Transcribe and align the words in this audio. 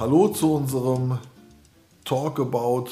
Hallo 0.00 0.28
zu 0.28 0.54
unserem 0.54 1.18
Talk 2.04 2.40
About 2.40 2.86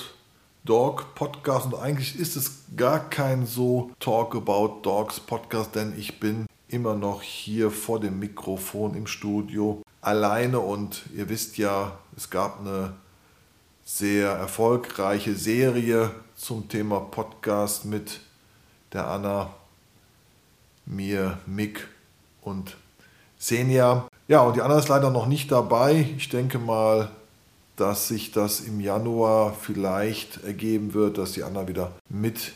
Dog 0.65 1.15
Podcast. 1.15 1.67
Und 1.67 1.75
eigentlich 1.77 2.19
ist 2.19 2.37
es 2.37 2.65
gar 2.77 3.09
kein 3.09 3.47
so 3.47 3.91
Talk 3.99 4.35
About 4.37 4.81
Dogs 4.83 5.19
Podcast, 5.19 5.75
denn 5.75 5.99
ich 5.99 6.21
bin 6.21 6.47
immer 6.69 6.95
noch 6.95 7.23
hier 7.23 7.71
vor 7.71 7.99
dem 7.99 8.19
Mikrofon 8.19 8.95
im 8.95 9.07
Studio 9.07 9.83
alleine. 10.01 10.61
Und 10.61 11.05
ihr 11.17 11.29
wisst 11.29 11.57
ja, 11.57 11.99
es 12.17 12.29
gab 12.29 12.61
eine 12.61 12.93
sehr 13.91 14.33
erfolgreiche 14.33 15.35
Serie 15.35 16.11
zum 16.37 16.69
Thema 16.69 17.01
Podcast 17.01 17.87
mit 17.87 18.21
der 18.93 19.07
Anna, 19.07 19.55
mir, 20.85 21.39
Mick 21.47 21.89
und 22.43 22.77
Senja. 23.39 24.07
Ja, 24.29 24.43
und 24.43 24.57
die 24.57 24.61
Anna 24.61 24.79
ist 24.79 24.89
leider 24.89 25.11
noch 25.11 25.27
nicht 25.27 25.51
dabei. 25.51 26.07
Ich 26.19 26.29
denke 26.29 26.59
mal, 26.59 27.11
dass 27.77 28.09
sich 28.09 28.31
das 28.31 28.61
im 28.61 28.79
Januar 28.79 29.55
vielleicht 29.59 30.45
ergeben 30.45 30.93
wird, 30.93 31.17
dass 31.17 31.33
die 31.33 31.43
Anna 31.43 31.67
wieder 31.67 31.93
mit 32.11 32.53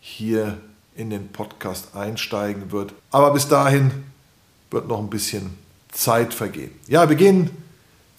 hier 0.00 0.56
in 0.96 1.10
den 1.10 1.28
Podcast 1.28 1.94
einsteigen 1.94 2.72
wird. 2.72 2.94
Aber 3.10 3.34
bis 3.34 3.48
dahin 3.48 3.90
wird 4.70 4.88
noch 4.88 4.98
ein 4.98 5.10
bisschen 5.10 5.58
Zeit 5.92 6.32
vergehen. 6.32 6.70
Ja, 6.88 7.10
wir 7.10 7.16
gehen 7.16 7.50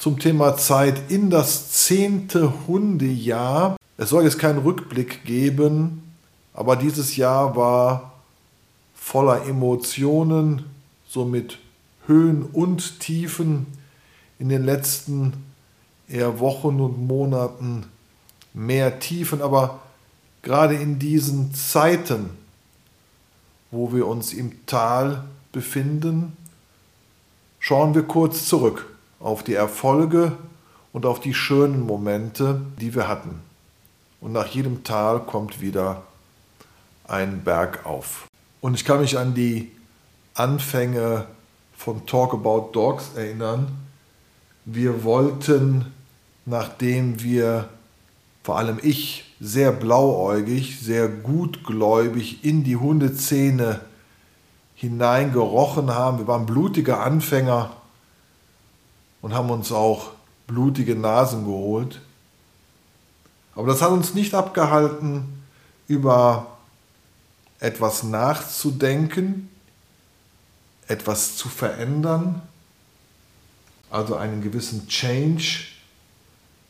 zum 0.02 0.18
Thema 0.18 0.58
Zeit 0.58 1.12
in 1.12 1.30
das 1.30 1.70
zehnte 1.70 2.66
Hundejahr. 2.66 3.78
Es 3.98 4.10
soll 4.10 4.24
jetzt 4.24 4.40
keinen 4.40 4.58
Rückblick 4.58 5.26
geben, 5.26 6.16
aber 6.56 6.76
dieses 6.76 7.18
Jahr 7.18 7.56
war 7.56 8.14
voller 8.96 9.46
Emotionen, 9.46 10.64
so 11.08 11.24
mit 11.24 11.60
Höhen 12.08 12.42
und 12.42 13.00
Tiefen 13.00 13.68
in 14.40 14.50
den 14.50 14.66
letzten 14.66 15.34
eher 16.10 16.40
Wochen 16.40 16.82
und 16.82 17.06
Monaten 17.06 17.86
mehr 18.56 19.00
Tiefen, 19.00 19.40
aber 19.40 19.82
gerade 20.42 20.74
in 20.74 20.98
diesen 20.98 21.54
Zeiten, 21.54 22.32
wo 23.70 23.94
wir 23.94 24.08
uns 24.08 24.34
im 24.34 24.66
Tal 24.66 25.26
befinden, 25.52 26.36
schauen 27.60 27.94
wir 27.94 28.02
kurz 28.02 28.48
zurück 28.48 28.88
auf 29.22 29.44
die 29.44 29.54
Erfolge 29.54 30.38
und 30.94 31.06
auf 31.06 31.20
die 31.20 31.34
schönen 31.34 31.82
Momente, 31.82 32.62
die 32.80 32.94
wir 32.96 33.08
hatten. 33.08 33.42
Und 34.20 34.34
nach 34.34 34.48
jedem 34.48 34.84
Tal 34.84 35.20
kommt 35.22 35.62
wieder 35.62 36.04
ein 37.08 37.44
Berg 37.44 37.86
auf. 37.86 38.28
Und 38.62 38.76
ich 38.76 38.86
kann 38.86 39.02
mich 39.02 39.18
an 39.18 39.34
die 39.34 39.72
Anfänge 40.34 41.26
von 41.76 42.06
Talk 42.06 42.34
About 42.34 42.70
Dogs 42.74 43.12
erinnern. 43.16 43.68
Wir 44.66 45.04
wollten 45.04 45.92
nachdem 46.46 47.22
wir, 47.22 47.70
vor 48.44 48.58
allem 48.58 48.80
ich, 48.82 49.36
sehr 49.40 49.72
blauäugig, 49.72 50.80
sehr 50.80 51.08
gutgläubig 51.08 52.44
in 52.44 52.64
die 52.64 52.78
Hundezähne 52.78 53.82
hineingerochen 54.76 55.92
haben. 55.92 56.20
Wir 56.20 56.28
waren 56.28 56.46
blutige 56.46 56.98
Anfänger 56.98 57.72
und 59.22 59.34
haben 59.34 59.50
uns 59.50 59.72
auch 59.72 60.12
blutige 60.48 60.96
Nasen 60.96 61.46
geholt. 61.46 62.02
Aber 63.56 63.68
das 63.68 63.82
hat 63.82 63.92
uns 63.92 64.14
nicht 64.14 64.34
abgehalten, 64.34 65.44
über 65.88 66.58
etwas 67.60 68.04
nachzudenken, 68.04 69.50
etwas 70.88 71.36
zu 71.36 71.48
verändern, 71.50 72.42
also 73.90 74.16
einen 74.16 74.42
gewissen 74.42 74.88
Change 74.88 75.66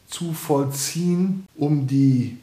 zu 0.07 0.33
vollziehen, 0.33 1.47
um 1.55 1.87
die 1.87 2.37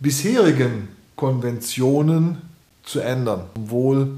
bisherigen 0.00 0.88
Konventionen 1.14 2.42
zu 2.82 3.00
ändern, 3.00 3.44
Wohl 3.54 4.10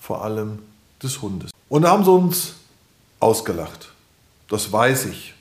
vor 0.00 0.22
allem 0.22 0.58
des 1.02 1.22
Hundes. 1.22 1.50
Und 1.68 1.82
da 1.82 1.90
haben 1.90 2.04
sie 2.04 2.10
uns 2.10 2.54
ausgelacht. 3.20 3.92
Das 4.48 4.72
weiß 4.72 5.06
ich. 5.06 5.34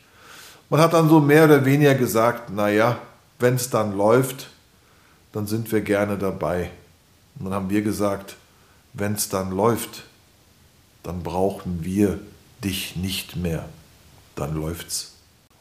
Man 0.70 0.82
hat 0.82 0.94
dann 0.94 1.10
so 1.10 1.20
mehr 1.20 1.46
oder 1.46 1.64
weniger 1.64 1.96
gesagt, 1.96 2.50
naja, 2.50 2.98
wenn 3.40 3.56
es 3.56 3.70
dann 3.70 3.96
läuft, 3.96 4.50
dann 5.32 5.46
sind 5.48 5.72
wir 5.72 5.82
gerne 5.82 6.18
dabei. 6.18 6.72
Und 7.38 7.46
dann 7.46 7.54
haben 7.54 7.70
wir 7.70 7.82
gesagt, 7.82 8.36
wenn 8.94 9.14
es 9.14 9.30
dann 9.30 9.52
läuft, 9.52 10.06
dann 11.04 11.22
brauchen 11.22 11.84
wir 11.84 12.20
dich 12.64 12.96
nicht 12.96 13.36
mehr. 13.36 13.66
Dann 14.36 14.56
läuft's. 14.56 15.12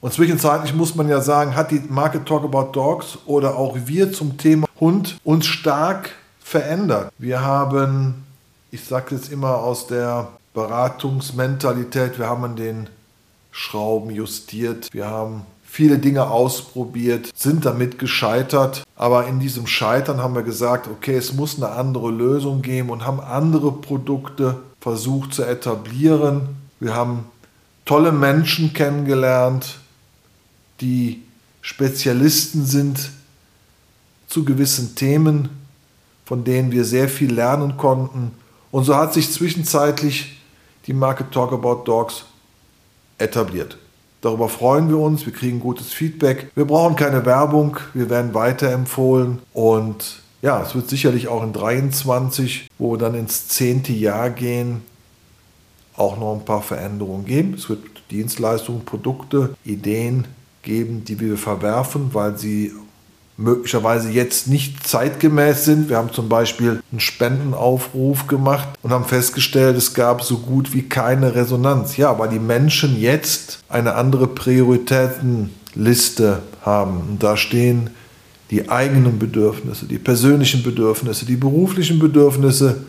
Und 0.01 0.13
zwischenzeitlich 0.13 0.75
muss 0.75 0.95
man 0.95 1.09
ja 1.09 1.21
sagen, 1.21 1.57
hat 1.57 1.71
die 1.71 1.83
Marke 1.89 2.25
Talk 2.25 2.45
About 2.45 2.73
Dogs 2.73 3.19
oder 3.27 3.57
auch 3.57 3.77
wir 3.85 4.13
zum 4.13 4.37
Thema 4.37 4.67
Hund 4.79 5.19
uns 5.25 5.47
stark 5.47 6.11
verändert. 6.43 7.13
Wir 7.19 7.41
haben, 7.41 8.25
ich 8.71 8.85
sage 8.85 9.15
jetzt 9.15 9.33
immer 9.33 9.57
aus 9.57 9.87
der 9.87 10.29
Beratungsmentalität, 10.53 12.19
wir 12.19 12.29
haben 12.29 12.55
den 12.55 12.89
Schrauben 13.57 14.11
justiert, 14.11 14.93
wir 14.93 15.07
haben 15.07 15.43
viele 15.65 15.99
Dinge 15.99 16.29
ausprobiert, 16.29 17.31
sind 17.37 17.65
damit 17.65 18.01
gescheitert. 18.01 18.83
Aber 18.97 19.29
in 19.29 19.39
diesem 19.39 19.69
Scheitern 19.69 20.19
haben 20.19 20.35
wir 20.35 20.43
gesagt, 20.43 20.89
okay, 20.89 21.15
es 21.15 21.33
muss 21.33 21.57
eine 21.57 21.71
andere 21.71 22.11
Lösung 22.11 22.63
geben 22.63 22.91
und 22.91 23.07
haben 23.07 23.21
andere 23.21 23.71
Produkte 23.71 24.57
versucht 24.81 25.35
zu 25.35 25.45
etablieren. 25.45 26.49
Wir 26.81 26.97
haben 26.97 27.27
tolle 27.85 28.11
Menschen 28.11 28.73
kennengelernt, 28.73 29.79
die 30.81 31.23
Spezialisten 31.63 32.67
sind 32.67 33.13
zu 34.27 34.45
gewissen 34.45 34.97
Themen, 34.97 35.49
von 36.25 36.43
denen 36.43 36.73
wir 36.73 36.85
sehr 36.85 37.09
viel 37.09 37.33
lernen 37.33 37.77
konnten. 37.77 38.33
Und 38.73 38.83
so 38.83 38.97
hat 38.97 39.15
sich 39.15 39.31
zwischenzeitlich 39.31 40.41
die 40.89 40.93
Marke 40.93 41.31
Talk 41.31 41.53
About 41.53 41.85
Dogs 41.85 42.25
etabliert. 43.19 43.79
Darüber 44.21 44.49
freuen 44.49 44.89
wir 44.89 44.99
uns, 44.99 45.27
wir 45.27 45.33
kriegen 45.33 45.61
gutes 45.61 45.93
Feedback. 45.93 46.51
Wir 46.55 46.65
brauchen 46.65 46.97
keine 46.97 47.27
Werbung, 47.27 47.77
wir 47.93 48.09
werden 48.09 48.33
weiterempfohlen 48.33 49.41
und 49.53 50.23
ja, 50.41 50.63
es 50.63 50.75
wird 50.75 50.89
sicherlich 50.91 51.29
auch 51.29 51.43
in 51.43 51.53
23, 51.53 52.69
wo 52.79 52.93
wir 52.93 52.99
dann 52.99 53.15
ins 53.15 53.49
zehnte 53.49 53.93
Jahr 53.93 54.31
gehen, 54.31 54.83
auch 55.97 56.19
noch 56.19 56.35
ein 56.35 56.45
paar 56.45 56.63
Veränderungen 56.63 57.25
geben. 57.25 57.55
Es 57.55 57.69
wird 57.69 57.81
Dienstleistungen, 58.11 58.85
Produkte, 58.85 59.55
Ideen 59.65 60.27
geben, 60.63 61.05
die 61.05 61.19
wir 61.21 61.39
verwerfen, 61.39 62.13
weil 62.13 62.37
sie 62.37 62.73
möglicherweise 63.37 64.11
jetzt 64.11 64.49
nicht 64.49 64.87
zeitgemäß 64.87 65.65
sind. 65.65 65.89
Wir 65.89 65.97
haben 65.97 66.13
zum 66.13 66.29
Beispiel 66.29 66.83
einen 66.91 67.01
Spendenaufruf 67.01 68.27
gemacht 68.27 68.69
und 68.83 68.91
haben 68.91 69.05
festgestellt, 69.05 69.77
es 69.77 69.95
gab 69.95 70.23
so 70.23 70.39
gut 70.39 70.73
wie 70.73 70.83
keine 70.83 71.35
Resonanz. 71.35 71.97
Ja, 71.97 72.19
weil 72.19 72.29
die 72.29 72.39
Menschen 72.39 73.01
jetzt 73.01 73.61
eine 73.69 73.95
andere 73.95 74.27
Prioritätenliste 74.29 76.43
haben. 76.63 77.01
Und 77.09 77.23
da 77.23 77.37
stehen 77.37 77.91
die 78.51 78.69
eigenen 78.69 79.19
Bedürfnisse, 79.19 79.87
die 79.87 79.99
persönlichen 79.99 80.63
Bedürfnisse, 80.63 81.27
die 81.27 81.37
beruflichen 81.37 81.99
Bedürfnisse 81.99 82.85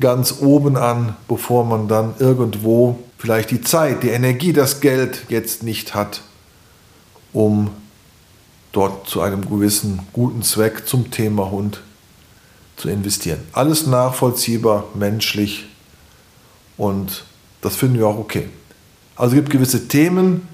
ganz 0.00 0.40
oben 0.40 0.76
an, 0.76 1.14
bevor 1.28 1.64
man 1.64 1.86
dann 1.86 2.14
irgendwo 2.18 2.98
vielleicht 3.18 3.52
die 3.52 3.60
Zeit, 3.60 4.02
die 4.02 4.08
Energie, 4.08 4.52
das 4.52 4.80
Geld 4.80 5.26
jetzt 5.28 5.62
nicht 5.62 5.94
hat, 5.94 6.22
um 7.32 7.70
dort 8.74 9.08
zu 9.08 9.20
einem 9.20 9.48
gewissen 9.48 10.00
guten 10.12 10.42
Zweck 10.42 10.86
zum 10.86 11.10
Thema 11.10 11.50
Hund 11.50 11.80
zu 12.76 12.88
investieren. 12.88 13.40
Alles 13.52 13.86
nachvollziehbar, 13.86 14.84
menschlich 14.94 15.66
und 16.76 17.24
das 17.60 17.76
finden 17.76 17.98
wir 17.98 18.06
auch 18.06 18.18
okay. 18.18 18.48
Also 19.16 19.34
es 19.34 19.40
gibt 19.40 19.50
gewisse 19.50 19.88
Themen, 19.88 20.48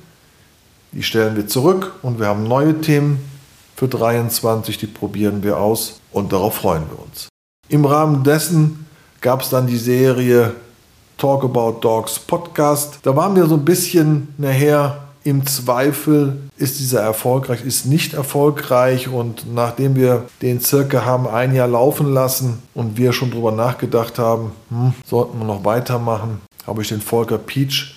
die 0.92 1.02
stellen 1.02 1.34
wir 1.36 1.46
zurück 1.46 1.94
und 2.02 2.18
wir 2.18 2.26
haben 2.26 2.44
neue 2.44 2.80
Themen 2.80 3.18
für 3.74 3.88
23, 3.88 4.76
die 4.76 4.86
probieren 4.86 5.42
wir 5.42 5.58
aus 5.58 6.00
und 6.12 6.32
darauf 6.32 6.56
freuen 6.56 6.84
wir 6.90 7.02
uns. 7.02 7.28
Im 7.68 7.84
Rahmen 7.84 8.22
dessen 8.22 8.86
gab 9.20 9.42
es 9.42 9.48
dann 9.48 9.66
die 9.66 9.78
Serie 9.78 10.54
Talk 11.16 11.44
About 11.44 11.80
Dogs 11.80 12.18
Podcast. 12.18 12.98
Da 13.02 13.14
waren 13.16 13.36
wir 13.36 13.46
so 13.46 13.54
ein 13.54 13.64
bisschen 13.64 14.34
nachher 14.38 15.09
im 15.22 15.46
Zweifel 15.46 16.38
ist 16.56 16.78
dieser 16.78 17.02
erfolgreich, 17.02 17.64
ist 17.64 17.86
nicht 17.86 18.14
erfolgreich 18.14 19.08
und 19.08 19.52
nachdem 19.54 19.94
wir 19.94 20.24
den 20.40 20.60
circa 20.60 21.04
haben 21.04 21.28
ein 21.28 21.54
Jahr 21.54 21.68
laufen 21.68 22.12
lassen 22.12 22.62
und 22.74 22.96
wir 22.96 23.12
schon 23.12 23.30
darüber 23.30 23.52
nachgedacht 23.52 24.18
haben, 24.18 24.52
hm, 24.70 24.94
sollten 25.04 25.38
wir 25.38 25.44
noch 25.44 25.64
weitermachen, 25.64 26.40
habe 26.66 26.82
ich 26.82 26.88
den 26.88 27.00
Volker 27.00 27.38
Peach 27.38 27.96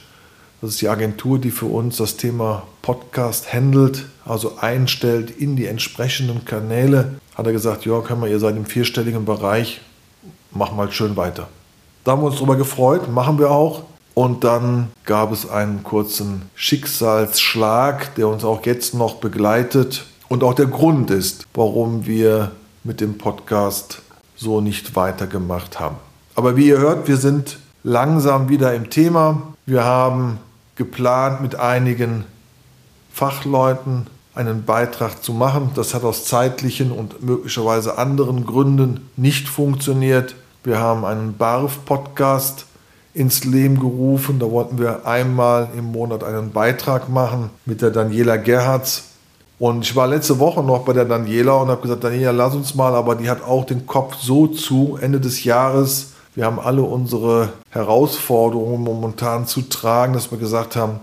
Das 0.61 0.71
ist 0.71 0.81
die 0.81 0.89
Agentur, 0.89 1.39
die 1.39 1.51
für 1.51 1.65
uns 1.65 1.97
das 1.97 2.17
Thema 2.17 2.63
Podcast 2.81 3.53
handelt, 3.53 4.05
also 4.25 4.57
einstellt 4.59 5.29
in 5.31 5.55
die 5.55 5.65
entsprechenden 5.65 6.45
Kanäle. 6.45 7.15
Hat 7.35 7.45
er 7.45 7.51
gesagt, 7.53 7.85
Jörg, 7.85 8.09
hör 8.09 8.15
mal, 8.15 8.29
ihr 8.29 8.39
seid 8.39 8.55
im 8.55 8.65
vierstelligen 8.65 9.25
Bereich, 9.25 9.81
mach 10.51 10.71
mal 10.71 10.91
schön 10.91 11.17
weiter. 11.17 11.47
Da 12.03 12.11
haben 12.11 12.21
wir 12.21 12.27
uns 12.27 12.35
darüber 12.35 12.55
gefreut, 12.55 13.09
machen 13.09 13.39
wir 13.39 13.51
auch. 13.51 13.83
Und 14.13 14.44
dann 14.44 14.92
gab 15.06 15.31
es 15.31 15.50
einen 15.50 15.83
kurzen 15.83 16.44
Schicksalsschlag, 16.56 18.13
der 18.15 18.27
uns 18.27 18.44
auch 18.44 18.65
jetzt 18.65 18.94
noch 18.94 19.15
begleitet 19.15 20.06
und 20.30 20.44
auch 20.44 20.54
der 20.54 20.68
Grund 20.68 21.10
ist, 21.10 21.45
warum 21.54 22.06
wir 22.06 22.51
mit 22.83 23.01
dem 23.01 23.18
Podcast 23.18 24.01
so 24.36 24.62
nicht 24.62 24.95
weitergemacht 24.95 25.80
haben. 25.80 25.95
Aber 26.36 26.56
wie 26.56 26.68
ihr 26.68 26.77
hört, 26.77 27.07
wir 27.07 27.18
sind 27.18 27.57
langsam 27.83 28.50
wieder 28.50 28.74
im 28.74 28.89
Thema. 28.89 29.42
Wir 29.65 29.83
haben 29.83 30.39
geplant, 30.75 31.42
mit 31.42 31.56
einigen 31.56 32.25
Fachleuten 33.12 34.07
einen 34.36 34.63
Beitrag 34.63 35.24
zu 35.24 35.33
machen. 35.33 35.71
Das 35.75 35.94
hat 35.94 36.04
aus 36.04 36.25
zeitlichen 36.25 36.92
und 36.92 37.24
möglicherweise 37.24 37.98
anderen 37.98 38.45
Gründen 38.45 39.10
nicht 39.15 39.48
funktioniert. 39.48 40.36
Wir 40.63 40.80
haben 40.80 41.06
einen 41.06 41.38
BARF-Podcast 41.38 42.65
ins 43.13 43.44
Leben 43.44 43.80
gerufen. 43.80 44.39
Da 44.39 44.50
wollten 44.50 44.80
wir 44.80 45.06
einmal 45.06 45.69
im 45.77 45.92
Monat 45.92 46.24
einen 46.24 46.51
Beitrag 46.51 47.10
machen 47.10 47.50
mit 47.65 47.81
der 47.81 47.92
Daniela 47.92 48.38
Gerhards. 48.38 49.06
Und 49.60 49.83
ich 49.83 49.95
war 49.95 50.07
letzte 50.07 50.39
Woche 50.39 50.63
noch 50.63 50.80
bei 50.80 50.94
der 50.94 51.06
Daniela 51.06 51.54
und 51.54 51.69
habe 51.69 51.81
gesagt, 51.81 52.04
Daniela, 52.04 52.31
lass 52.31 52.56
uns 52.56 52.75
mal, 52.75 52.95
aber 52.95 53.15
die 53.15 53.30
hat 53.30 53.44
auch 53.44 53.65
den 53.65 53.86
Kopf 53.86 54.15
so 54.15 54.48
zu, 54.48 54.98
Ende 55.00 55.19
des 55.19 55.44
Jahres. 55.44 56.13
Wir 56.36 56.45
haben 56.45 56.60
alle 56.60 56.81
unsere 56.81 57.50
Herausforderungen 57.69 58.83
momentan 58.83 59.45
zu 59.45 59.62
tragen, 59.62 60.13
dass 60.13 60.31
wir 60.31 60.39
gesagt 60.39 60.75
haben, 60.75 61.00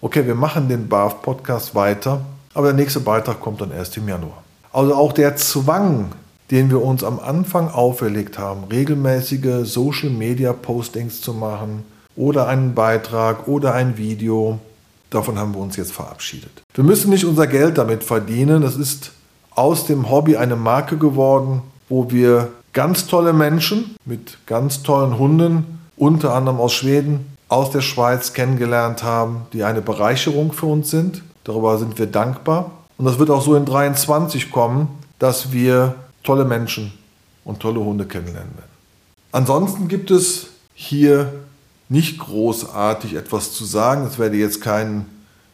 okay, 0.00 0.26
wir 0.26 0.34
machen 0.34 0.68
den 0.68 0.88
BAF-Podcast 0.88 1.74
weiter, 1.74 2.20
aber 2.54 2.66
der 2.66 2.76
nächste 2.76 3.00
Beitrag 3.00 3.40
kommt 3.40 3.60
dann 3.60 3.70
erst 3.70 3.96
im 3.96 4.08
Januar. 4.08 4.42
Also 4.72 4.94
auch 4.94 5.12
der 5.12 5.36
Zwang, 5.36 6.12
den 6.50 6.70
wir 6.70 6.82
uns 6.82 7.04
am 7.04 7.20
Anfang 7.20 7.70
auferlegt 7.70 8.38
haben, 8.38 8.64
regelmäßige 8.64 9.64
Social-Media-Postings 9.64 11.20
zu 11.20 11.34
machen 11.34 11.84
oder 12.16 12.48
einen 12.48 12.74
Beitrag 12.74 13.46
oder 13.48 13.74
ein 13.74 13.96
Video, 13.96 14.58
davon 15.10 15.38
haben 15.38 15.54
wir 15.54 15.60
uns 15.60 15.76
jetzt 15.76 15.92
verabschiedet. 15.92 16.62
Wir 16.74 16.84
müssen 16.84 17.10
nicht 17.10 17.24
unser 17.24 17.46
Geld 17.46 17.78
damit 17.78 18.02
verdienen. 18.02 18.62
Es 18.62 18.76
ist 18.76 19.12
aus 19.50 19.86
dem 19.86 20.10
Hobby 20.10 20.36
eine 20.36 20.56
Marke 20.56 20.96
geworden, 20.96 21.62
wo 21.88 22.10
wir 22.10 22.48
ganz 22.72 23.06
tolle 23.06 23.32
Menschen 23.32 23.96
mit 24.04 24.38
ganz 24.46 24.82
tollen 24.82 25.18
Hunden, 25.18 25.80
unter 25.96 26.34
anderem 26.34 26.60
aus 26.60 26.72
Schweden, 26.74 27.26
aus 27.48 27.70
der 27.70 27.80
Schweiz 27.80 28.34
kennengelernt 28.34 29.02
haben, 29.02 29.46
die 29.52 29.64
eine 29.64 29.82
Bereicherung 29.82 30.52
für 30.52 30.66
uns 30.66 30.90
sind. 30.90 31.22
Darüber 31.44 31.78
sind 31.78 31.98
wir 31.98 32.06
dankbar. 32.06 32.70
Und 32.98 33.04
das 33.04 33.18
wird 33.18 33.30
auch 33.30 33.42
so 33.42 33.54
in 33.54 33.64
23 33.64 34.50
kommen, 34.50 34.88
dass 35.18 35.52
wir 35.52 35.94
tolle 36.28 36.44
Menschen 36.44 36.92
und 37.42 37.58
tolle 37.58 37.80
Hunde 37.80 38.04
kennenlernen 38.04 38.54
werden. 38.54 38.68
Ansonsten 39.32 39.88
gibt 39.88 40.10
es 40.10 40.48
hier 40.74 41.32
nicht 41.88 42.18
großartig 42.18 43.14
etwas 43.14 43.54
zu 43.54 43.64
sagen. 43.64 44.04
Es 44.04 44.18
werde 44.18 44.36
jetzt 44.36 44.60
kein, 44.60 45.06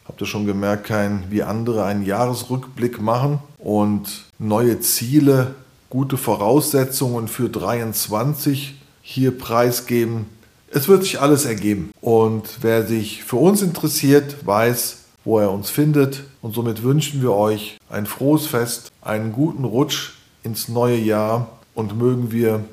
habt 0.05 0.21
ihr 0.21 0.26
schon 0.26 0.47
gemerkt, 0.47 0.88
kein 0.88 1.26
wie 1.31 1.44
andere 1.44 1.85
einen 1.85 2.05
Jahresrückblick 2.05 3.00
machen 3.00 3.38
und 3.59 4.25
neue 4.41 4.81
Ziele, 4.81 5.55
gute 5.91 6.17
Voraussetzungen 6.17 7.29
für 7.29 7.49
23 7.49 8.75
hier 9.00 9.38
preisgeben. 9.38 10.26
Es 10.73 10.88
wird 10.88 11.05
sich 11.05 11.21
alles 11.21 11.44
ergeben. 11.44 11.93
Und 12.00 12.49
wer 12.62 12.85
sich 12.85 13.23
für 13.23 13.37
uns 13.37 13.62
interessiert, 13.62 14.44
weiß, 14.44 15.05
wo 15.25 15.38
er 15.38 15.53
uns 15.53 15.71
findet. 15.71 16.25
Und 16.43 16.53
somit 16.53 16.82
wünschen 16.82 17.23
wir 17.23 17.31
euch 17.31 17.79
ein 17.88 18.06
frohes 18.06 18.49
Fest, 18.49 18.91
einen 19.03 19.31
guten 19.31 19.62
Rutsch 19.62 20.15
ins 20.44 20.69
neue 20.69 20.99
Jahr 20.99 21.49
und 21.75 21.99
mögen 21.99 22.31
wir 22.31 22.64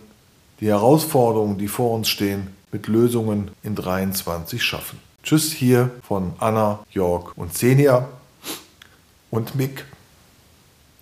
die 0.60 0.68
Herausforderungen, 0.68 1.58
die 1.58 1.68
vor 1.68 1.96
uns 1.96 2.08
stehen, 2.08 2.56
mit 2.72 2.88
Lösungen 2.88 3.52
in 3.64 3.76
23 3.76 4.62
schaffen. 4.62 5.00
Tschüss 5.24 5.52
hier 5.52 5.90
von 6.04 6.34
Anna, 6.40 6.84
Jörg 6.92 7.36
und 7.36 7.54
Senia 7.54 8.08
und 9.30 9.56
Mick, 9.56 9.86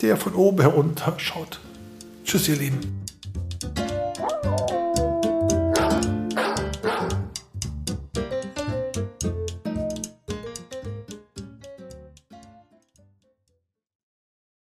der 0.01 0.17
von 0.17 0.33
oben 0.33 0.61
herunter 0.61 1.15
schaut. 1.17 1.59
Tschüss, 2.23 2.47
ihr 2.47 2.55
Lieben. 2.55 3.08